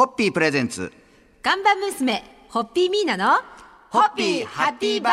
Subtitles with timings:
[0.00, 0.90] ホッピープレゼンツ。
[1.42, 3.34] 看板娘、ホッピーミーナの、
[3.90, 5.12] ホッピーハッピーバー。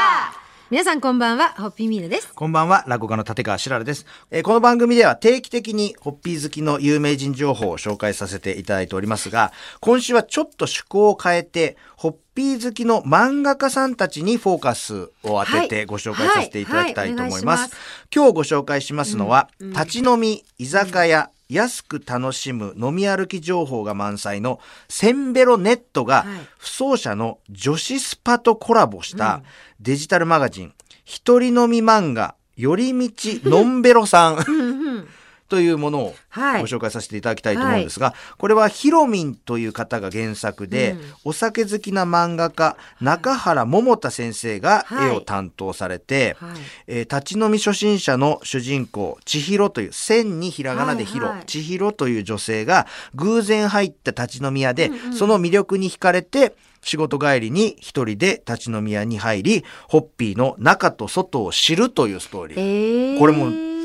[0.69, 2.33] 皆さんこんばんは、ホッピーミーナです。
[2.33, 9.51] こんばんは、落語家の立川しららです、えーこの番組では定期的にホッピー好きの有名人情報を紹介させていただいておりますが、
[9.81, 15.67] 今週はちょっと趣向を変えて、ホッピー好きの漫画家さんたちにフォーカスを当てはい。
[15.67, 17.43] てご紹介させていただきたいと思います。
[17.43, 17.43] はい。
[17.43, 17.57] はい。
[17.57, 17.75] お願いします。
[18.15, 24.59] 今日ご紹介しますのは、立ち飲み、居酒屋、安く楽しむ飲み歩き情報が満載の
[24.89, 26.27] センベロネットがはい。
[26.57, 29.41] 不走者の女子スパとコラボした
[29.79, 30.73] デジタルマガジン、
[31.05, 35.07] 一人飲み漫画、寄り道のんべろさん
[35.47, 36.63] というものをごはい。
[36.63, 40.99] 紹介させていただきたいと思うんですが、これはヒロミンという方が原作で、うん。
[41.25, 45.09] お酒好きな漫画家、中原桃太先生がはい。
[45.09, 46.51] 絵を担当されて、はい。
[46.87, 51.45] えー立ち飲み初心者の主人公、千尋という、千にひらがなでひろ、はいはい。
[51.45, 62.59] 千尋という女性が偶然入った立ち飲み屋で、その魅力に惹かれて、仕事帰りに一人で立ち飲み屋に入り、ホッピーの中と外を知るというストーリー。
[62.59, 63.76] えー、これも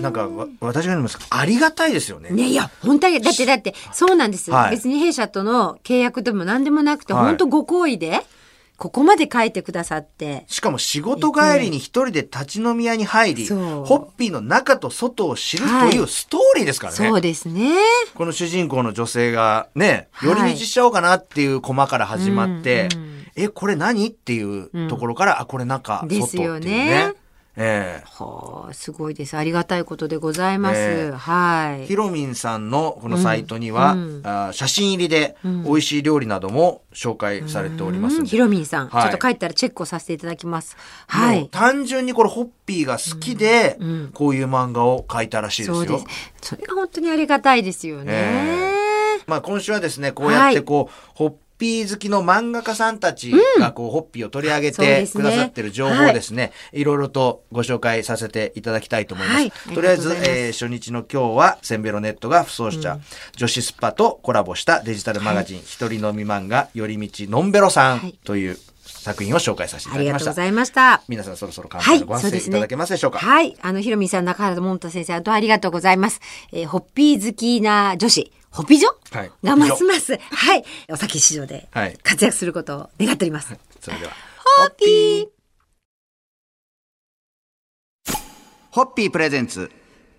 [0.00, 2.30] なんかわ私が言いますありがたいですよね。
[2.30, 4.56] ね、いや、本当に、だって、だって、そうなんですよ。
[4.56, 8.20] はい別に弊社との契約でも何でもなくて、はい本当ご好意で、
[8.76, 10.44] ここまで書いてくださって。
[10.46, 16.96] しかも仕事帰りに一人で立ち飲み屋に入り、そうホッピーの中と外を知るというストーリーですからね。
[16.96, 17.72] そうですね。
[18.14, 24.08] この主人公の女性がね、はい寄り道しちゃおうかなっていうコマから始まって、うんうんえ、これ何？
[24.08, 27.12] っていうところから、あ、これ中、外っていうですよねね。
[27.56, 28.37] えは
[28.68, 29.36] あ、すごいです。
[29.36, 30.78] ありがたいことでございます。
[30.78, 31.82] ねえはい。
[31.82, 40.76] えヒロミンさんのこのサイトには、うんあ写真入りで美味しい料理なども紹介されておりますひろみんさん、はいちょっと帰ったらチェックをさせていただきます。
[41.06, 41.48] はい。
[41.50, 45.74] 単純にこれホッピーが好きで、うんこういう漫画を描いたらしいですよ。
[45.76, 46.04] そうです。
[46.42, 48.12] それが本当にありがたいですよね。
[48.12, 48.78] え
[49.26, 59.36] まあ今週はですね、こうやってこう、ホッピー好きの漫画家さんたちがこう、ホッピーを取り上げてくださってる情報をですね、いろいろとご紹介させていただきたいと思います。
[59.36, 62.98] はいとりあえずえー初日の今日は、センベロネットが不走者、
[63.36, 70.24] 女子スパとコラボしたデジタルマガジン、一人飲み漫画、寄り道のんべろさんはいという作品を紹介させていあただきました。
[70.24, 71.02] りがとうございました。
[71.08, 72.50] 皆さんそろそろ簡はい単にご、そうですね。
[72.50, 73.18] 発声いただけますでしょうか？
[73.18, 73.56] はい。
[73.60, 76.20] あの、ひろみさん、中原もんた先生、あとありがとうございます。
[76.52, 80.64] えーホッピー好きな女子、ホッピー女はいがますます、はい。
[80.88, 83.56] お酒市場ではい活躍することを願っております。
[83.80, 84.12] それでは。
[84.56, 85.26] ホッピー
[88.72, 89.70] ホッピープレゼンツ。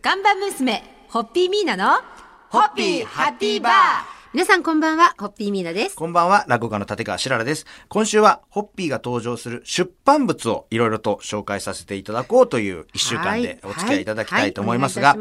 [0.02, 2.02] 看板娘、ホッピーミーナの、
[2.50, 5.96] ホッピーハッピーバー皆さんこんばんは、ホッピーミーナです。
[5.96, 7.66] こんばんは、落語家の立川しららです。
[7.88, 15.16] 今週は、ホッピーが登場する出版物をいろいろと紹介させていただこうという一週間でお付き合いいただきたいと思いますが、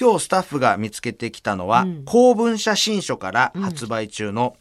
[0.00, 4.56] 今日スタッフが見つけてきたのは、公文社新書から発売中の、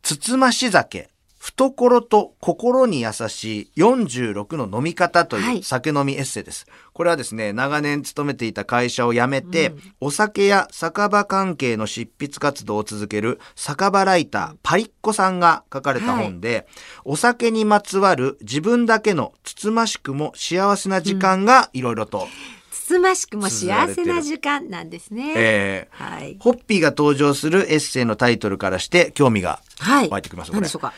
[0.00, 1.10] つつまし酒、
[1.44, 6.66] 懐と心に優しい46の飲み方とはいいう酒飲みエッセイです。
[6.94, 16.66] これはですね、長年勤めていた会社を辞めて、お酒や酒場関係の執筆活動を続ける酒場ライター、パリッコさんが書かれた本で、
[17.04, 22.26] お酒にまつわる自分だけのつつましくも幸せな時間がいろいろと、
[22.70, 25.34] つつましくも幸せな時間なんですね。
[25.36, 26.36] えーはい。
[26.40, 30.08] ホッピーが登場するエッセイのタイトルからして興味がはい。
[30.08, 30.92] 湧いてきます、これ何でしょうか？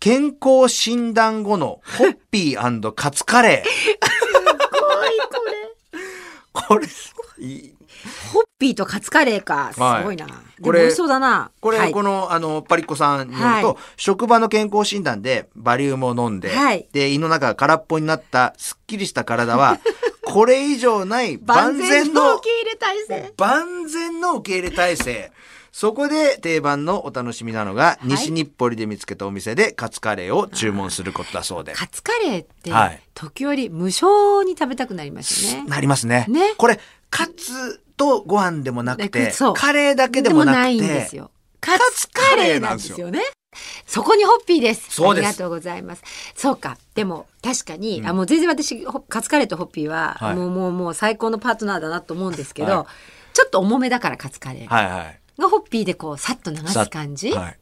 [0.00, 3.90] 健康診断後のホッピーカツカレー。
[6.52, 6.86] これ、
[7.38, 7.74] いい
[8.32, 9.72] ホッピーとカツカレーか。
[9.74, 10.26] すはいごいな。
[10.26, 11.50] でこれも美味しそうだな。
[11.60, 19.78] これ、はいこの、あの、パリッコさんによると、はい職場の健康診断でバリウムを飲んで、はいで、胃の中が空っぽになったすっきりした体は、
[20.24, 23.34] これ以上ない万全の受け入れ体制。
[23.36, 25.32] 万全の受け入れ体制。
[25.72, 31.72] そこで定番のお楽しみなのが、い西日暮里で見つけたお店でカツカレーを注文することだそうで。
[31.72, 35.68] カツカレーって、はい時折無償に食べたくなりますよね。
[35.68, 36.24] なりますね。
[36.28, 41.30] ねこれ、カツとご飯でもなくて、カレーだけでもなくて、ないんですよ。
[41.60, 43.20] カツカレーなんですよね。
[43.86, 44.90] そこにホッピーです。
[44.90, 46.02] そうですありがとうございます。
[46.34, 46.78] そうか。
[46.94, 52.86] でも、確かに、あ、もう全然私、ホカツカレーとホッピーは、はいもうもうもう最高のパートナーだなと思うんですけど、は
[53.32, 54.68] ちょっと重めだからカツカレー。
[54.68, 55.20] はいはい。
[55.38, 57.56] がホッピーでこう、さっと流さす感じ、はい。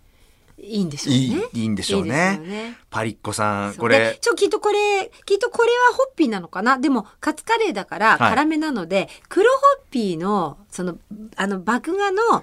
[0.61, 1.21] いいんでしょうね。
[1.21, 2.41] いい、いいんでしょうね。
[2.43, 6.79] いいねパリッコさん、これ、ちょ、きっとこれ、きっとこれはホッピーなのかな？
[6.79, 10.99] でも、カツカレーだからはい辛めなので、黒ホッピーの、その、
[11.37, 12.43] あの、麦芽の、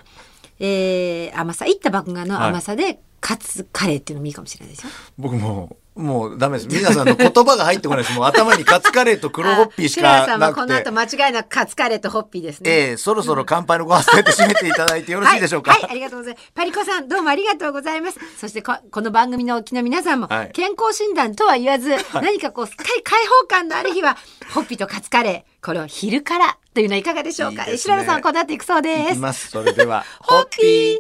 [0.60, 4.92] えー、甘さ、いった麦芽の甘さで、カツカレーっていうのもいいかもしれないですよ。
[5.18, 6.68] 僕もう、もうダメです。
[6.68, 8.16] 皆さんの言葉が入ってこないです。
[8.18, 10.62] もう頭にカツカレーと黒ホッピーしかなくて。
[10.62, 12.70] この後間違いなくカツカレーとホッピーですね。
[12.70, 15.72] ええそろそろ乾杯のご発声で締めていただいてよろしいでしょうか？
[15.72, 16.52] はい、はい、ありがとうございます。
[16.54, 18.20] パリコさん、どうもありがとうございます。
[18.38, 24.18] そしてこ、この番組のお聞きの皆さんも、はい健康診断とは言わず、何かこう、すっかり開放感のある日は、
[24.54, 27.64] ホッピーとカツカレー、これを昼からというのはいかがでしょうか？
[27.68, 29.14] いいね白良さん、この後行くそういです。
[29.14, 29.48] きます。
[29.50, 30.98] それでは、 ホッピー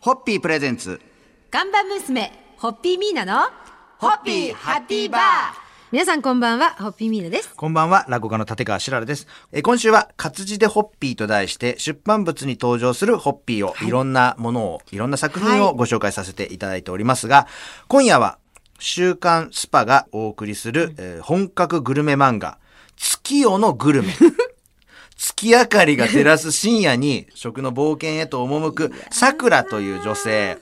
[0.00, 1.00] ホッピープレゼンツ。
[1.56, 3.48] 看板娘、ホッピーミーナの、
[3.96, 5.22] ホッピーハッピーバー
[5.90, 7.54] 皆さんこんばんは、ホッピーミーナです。
[7.56, 9.26] こんばんは、落語家の立川しららです。
[9.52, 17.46] えー今週は活字でホッピーと題して出版物に登場するホッピーを、い、ろんなものを、いろんな作品はいをご紹介させていただいておりますが、
[17.88, 18.36] 今夜は
[18.78, 22.58] 週刊スパがお送りする、えー本格グルメ漫画、
[22.98, 24.12] 月夜のグルメ。
[25.16, 30.58] 月明かりが照らす深夜に食の冒険へと赴く 桜という女性。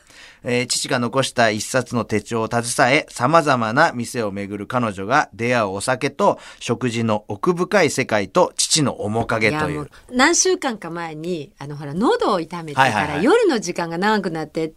[0.47, 9.91] えー父が残した一冊の手帳を携え、様々な店を巡る彼女が出会うお酒と食事の奥深い世界と父の面影というもう。
[10.13, 14.75] 何週間か前にあのほら喉を痛めてから、はいはいはい夜の時間が長くなって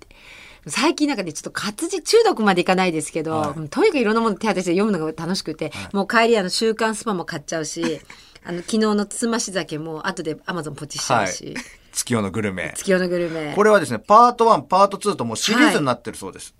[0.67, 8.01] 最近なんかねちょっと活字中毒までいかないですけど、はいとにかくいろんなもの手当てして読むのが楽しくて、もう帰りあの週刊スパも買っちゃうし
[8.43, 11.55] あの昨日のつつまし酒も後でアマゾンポチしちゃうし、
[11.91, 12.73] 月夜のグルメ。
[12.75, 13.53] 月夜のグルメ。
[13.55, 16.53] これはですね、パート1、パート2ともうシリーズになってるそうです。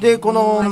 [0.00, 0.62] で、この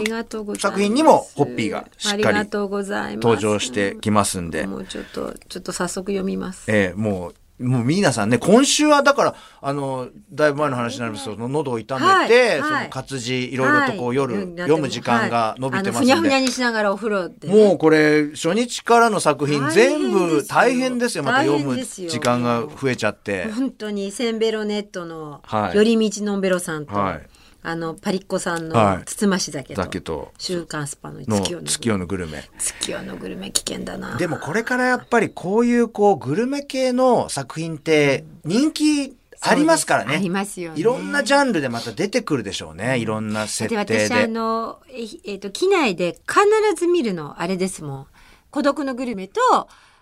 [0.58, 3.24] 作品にもホッピーがしっかりがとうございます。
[3.24, 4.66] 登場してきますんで。
[4.66, 6.70] もうちょっとちょっと早速読みます。
[6.70, 12.28] ええもう、もう皆さんね、今週はだから、あの、だいぶ前の話になりますけど、喉を痛めて、はい。
[12.28, 12.60] はい。
[12.60, 21.24] その活字、いろいろとこう、夜、はい読む時間が伸びてますんふにゃふにゃにしながらお風呂でね、もうこれ、初日からの作品全部大変ですよ。
[21.24, 23.50] また読む時間が増えちゃって。
[23.52, 25.76] 本当にセンベロネットのはい。
[25.76, 27.31] 寄り道のんべろさんと、はい
[27.64, 28.98] あのパリッコさんはい。
[28.98, 32.48] のつつまし酒と,、酒と週刊スパのの月夜のグルメ。
[32.58, 34.16] 月夜のグルメ危険だな。
[34.16, 40.16] でもこれからやっぱりこういうこう、グルメ系の作品って人気ありますからね。
[40.16, 40.80] ありますよね。
[40.80, 42.98] いろんなジャンルでまた出てくるでしょうね。
[42.98, 43.84] いろんな設で。
[43.84, 44.04] 定で。
[44.06, 46.44] 私あのええっ、と機内で必
[46.76, 48.06] ず見るのあれですもん。
[48.50, 49.40] 孤独のグルメと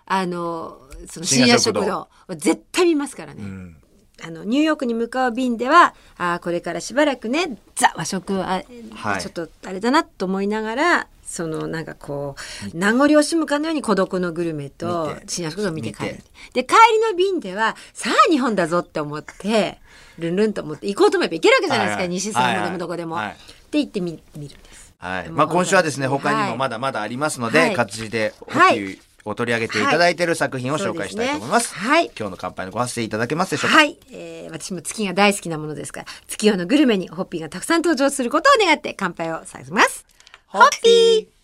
[0.05, 2.07] あのその深夜食堂。
[2.35, 3.77] 絶対見ますからね、うん
[4.23, 8.63] あのニューヨークに向かう便ではあーこれからしばらくねザ和食あ、
[8.93, 9.21] はい。
[9.21, 12.35] ちょっとあれだなと思いながらそのなんかこ
[12.73, 15.27] う名残惜しむかのように孤独のグルメと見て。
[15.27, 16.19] 深夜食堂を見て帰る。
[16.53, 19.79] で帰りの便ではさあ日本だぞって思って
[20.19, 22.15] ルンルンと思って行こうと思えば行けるわけじゃないですか、はいはい。
[22.15, 23.15] 西三まではいはいもどこでも。
[23.15, 23.33] はいっ
[23.71, 24.93] て言ってみ見るんです。
[24.97, 25.23] はい。
[25.23, 27.73] でもまあ今週はですね、他にもまだまだありますので、はい。
[27.73, 31.75] 活字でホッはいを取り上げていただいている作品を紹介したいと思います。
[31.75, 33.77] はい今日の乾杯のご発声いただけますでしょうか？
[33.77, 40.05] はい、えー、私も月が大好きなものですから月夜のグルメにホッピーがたくさん登場することを願って乾杯をさせます。
[40.47, 41.41] ホッピー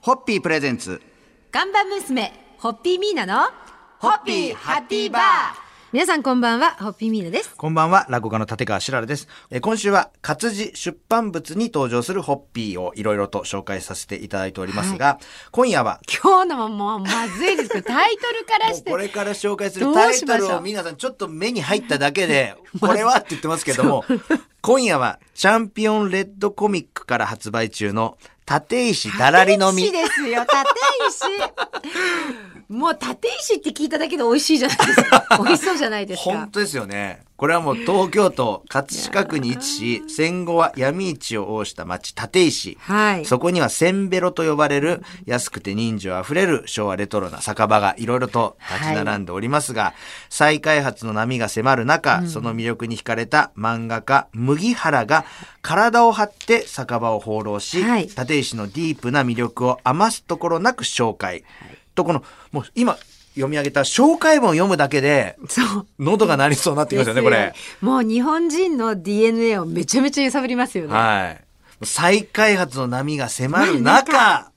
[0.00, 1.02] ホッピープレゼンツ。
[1.50, 3.50] 看板娘ホッピーミーナの
[3.98, 7.56] ホッピーハッピーバー皆さんこんばんはホッピーミーナです。
[7.56, 9.26] こんばんは、落語家の立川しららです。
[9.50, 15.18] えー今週は活字出版物に登場するホッピーをいろいろと紹介させていただいておりますが、
[15.50, 18.90] 今夜は今日のももうまずいですけどタイトルからして。
[18.90, 24.04] これから紹介するタイトルを皆さんちょっと目に入っただけで、 これはって言ってますけども、
[24.60, 28.18] 今夜はチャンピオンレッドコミックから発売中の
[28.50, 29.92] 立石だらりの実。
[29.92, 37.27] 立石ですよ立石 もう立石って聞いただけで美味しいじゃないですか美味しそうじゃないですか本当ですよね。
[37.38, 42.76] これはもう東京都葛飾区に位置し、戦後は闇市を横した町立石。
[42.80, 43.24] はい。
[43.24, 49.94] そこにはセンベロと呼ばれる安くて人情あふれる昭和レトロな酒場がいろいろと立ち並んでおりますが、
[50.28, 55.24] 再開発の波が迫る中、その魅力に惹かれた漫画家麦原が
[55.62, 58.08] 体を張って酒場を放浪し、はい。
[58.08, 61.44] 立石のディープな魅力を余すところなく紹介。
[61.94, 62.96] とこの、もう今
[63.38, 65.86] 読み上げた紹介文を読むだけで、そう。
[65.98, 67.54] 喉が鳴りそうになってきますよね、これ。
[67.80, 70.94] もう日本人の DNA をめちゃめちゃ揺さぶりますよね。
[70.94, 71.86] はい。
[71.86, 74.50] 再開発の波が迫る中、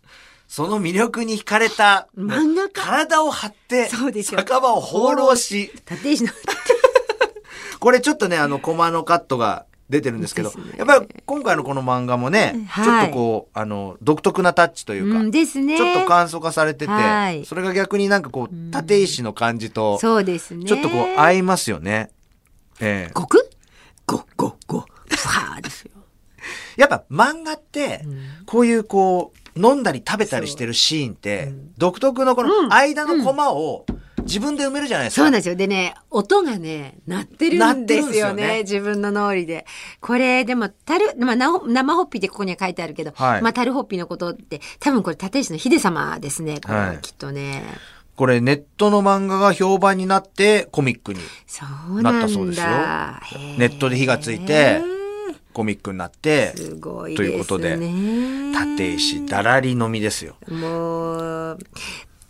[0.48, 2.70] その魅力に惹かれた、漫画家。
[2.70, 4.40] 体を張って、そうですよ。
[4.40, 6.32] 酒場を放浪し、立石の。
[7.80, 10.56] これちょっとね、あの、コマのカットが出てるんですけど、ね。
[10.78, 15.78] やっぱり今回のこの漫画もね、はいちょっとこう、あの、独特なタッチというか、うんですね。
[15.78, 17.46] ちょっと簡素化されてて、はい。
[17.46, 20.66] それが逆になんかこう、立石の感じと、そうですね。
[20.66, 22.10] ちょっとこう、合いますよね。
[22.80, 23.12] ええ。
[23.14, 23.50] ごく？
[24.08, 24.80] ご、ご、ご。
[24.80, 25.92] フですよ。
[26.78, 28.06] やっぱ漫画って、
[28.46, 33.86] こういうこう、飲んだり食べたりしてるシーンって、独特のこの間のコマを、
[34.24, 35.22] 自分で埋めるじゃないですか。
[35.24, 35.56] そうなんですよ。
[35.56, 38.44] でね、音がね、鳴ってるんですよね。
[38.44, 39.66] よね自分の脳裏で。
[40.00, 46.60] これ、でも、タル、まあ、生ホッピーってここには書いてあるけど、はいまあ、タルホッピーのことって、多分これ、立石の秀様ですね。
[46.62, 47.64] これ、はいきっとね。
[48.16, 51.20] これネットの漫画が評判になってコミックに
[52.04, 52.68] なったそうですよ
[53.58, 54.80] ネットで火がついて
[55.54, 57.24] コミックになってすごいと。
[57.24, 60.36] いうことで立石だらり飲みですよ。
[60.48, 61.60] もう、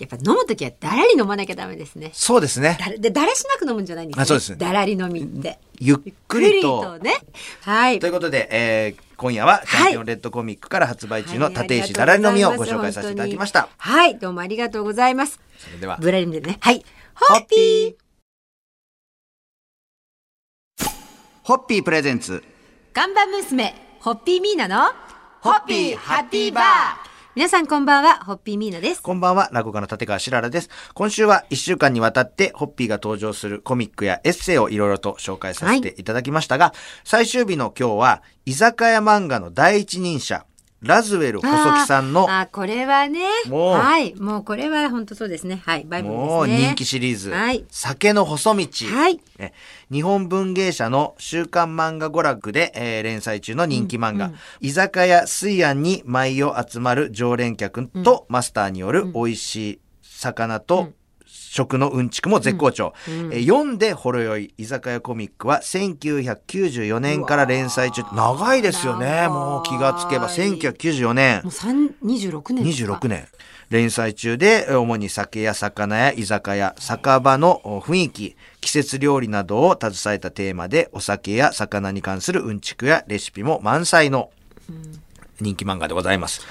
[0.01, 2.09] やっぱ飲むときはだらり飲まなきゃダメですね。
[2.13, 2.77] そうですね。
[2.79, 4.23] だらでだらしなく飲むんじゃないんですね。
[4.23, 5.59] あそうですねだらり飲みって。
[5.79, 6.97] ゆっくりと。
[6.99, 7.13] ね。
[7.61, 8.09] はいとい。
[8.09, 13.69] うことで、えー今夜はチャンピオンレッドコミックから発売中の立石だらり飲みをご紹介させていただきました。
[13.77, 15.39] はい、どうもありがとうございます。
[15.59, 16.57] それでは、ブラリンでね。
[16.59, 16.83] はい。
[17.13, 17.95] ホッピー
[21.43, 22.43] ホッピープレゼンツ。
[22.93, 24.91] 看板娘、ホッピーミーナの、
[25.41, 29.01] ホッピーハッピーバー皆さんこんばんは、ホッピーミーナです。
[29.01, 30.69] こんばんは、落語家の立川しららです。
[30.93, 36.73] 今週は1週間にわたってホッピーが登場するコミックやエッセイをいろいろと紹介させていただきましたが、
[37.05, 40.45] 最終日の今日は、居酒屋漫画の第一人者、
[40.81, 43.21] ラズウェル細木さんの、あー、これはね。
[43.47, 44.15] もうはい。
[44.15, 45.61] もうこれは本当そうですね。
[45.63, 45.85] はい。
[45.87, 46.27] バイブルですね。
[46.27, 47.65] もう人気シリーズ、はい。
[47.69, 48.67] 酒の細道。
[48.87, 49.19] はい。
[49.37, 49.53] え
[49.91, 60.93] 日本文芸社の週刊漫画娯楽で、えー連載中の人気漫画、居酒屋水庵に舞を集まる常連客とマスターによる美味しい魚と
[61.53, 68.03] 食のうんちくも絶好調、えー読んでほろ酔い居酒屋コミックは1994年から連載中。
[68.15, 69.27] 長いですよね。
[69.27, 73.27] もう気がつけば1994年もう三26年ですか？26年。
[73.69, 84.29] 連載中でえー主に酒や魚や居酒屋酒場のお雰囲気季節料理などを携えたテーマでお酒や魚に関するうんちくやレシピも満載の
[85.41, 86.41] 人気漫画でございます。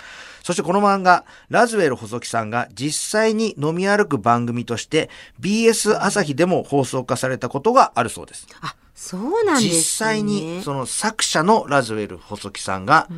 [0.43, 8.47] そしてこの漫画、ラズウェル細木さんが実際に飲み歩く番組として BS 朝日でも放送化されたことがあるそうです。
[8.61, 9.71] あ、そうなんですね。
[9.71, 13.09] 実際にその作者のラズウェル細木さんが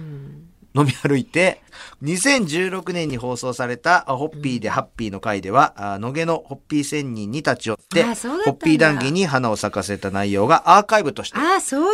[0.75, 1.61] 飲み歩いて、
[2.03, 11.39] 2016年に放送されたあホッピーでハッピーの回では、あ野毛のホッピー仙人に立ち寄って、ホッピー談義に花を咲かせた内容がアーカイブとして。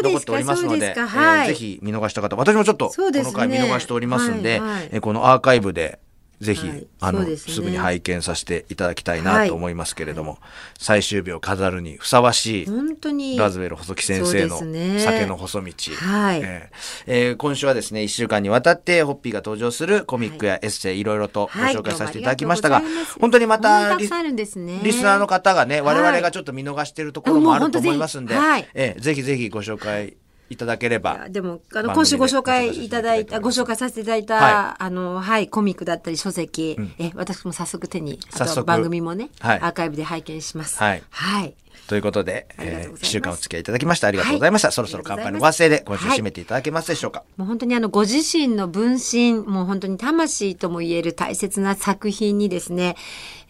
[0.02, 1.08] 残っておりますので、そうですか。
[1.08, 1.40] はい。
[1.40, 5.98] えーぜひ見逃した方、私もちょっとこの回見逃しておりますんで、はいはいえーこのアーカイブで
[6.40, 6.86] ぜひ、はい。
[7.00, 7.36] あのすね。
[7.36, 9.48] すぐに拝見させていただきたいはない。
[9.48, 10.38] と思いますけれども、
[10.78, 13.36] 最終日を飾るにふさわしい本当に。
[13.36, 15.72] ラズウェル細木先生の酒の細道。
[15.96, 16.40] はい。
[16.42, 21.74] えーえー今週はですね、一週間にわたってホッピーが登場するコミックやエッセイいろいろとごはい。
[21.74, 23.20] 紹介させていただきましたが、どうもありがとうございます。
[23.20, 24.08] 本当にまたリ
[24.58, 24.80] ね。
[24.84, 28.68] リスナーの方がね、我々がちょっと見逃しているところもあると思いますんで、もう本当ぜひ。
[28.74, 30.14] えーぜひぜひご紹介
[30.50, 31.28] いただけれいばや。
[31.28, 38.56] でも、あの、今週ご紹介いただいた、ご紹介させていただいた、はあの、はい、コミックだったり書籍、え、私も早速手に、あ早速。
[38.60, 39.60] と番組もね、はい。
[39.60, 40.78] アーカイブで拝見します。
[40.78, 41.02] はい。
[41.10, 41.54] はい。
[41.86, 44.68] ということで、えー、週間お付き合いいただきましてありがとうございました。
[44.68, 47.24] はいそろそろ乾杯のありがとうございますご発声で今週締めていただけますでしょうか。
[47.36, 52.96] もう本当にあの、ご自身の分身、もう本当に魂とも言える大切な作品にですね、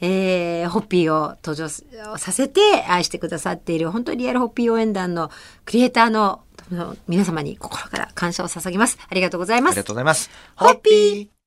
[0.00, 5.30] えー、ホッピーを登場させて愛してくださっている、本当にリアルホッピー応援団の
[5.64, 8.99] クリエイターのの皆様に心から感謝を捧げます。
[9.08, 9.85] ありがとうございますありが。
[9.85, 10.30] とうございます。
[10.56, 11.38] ホッピー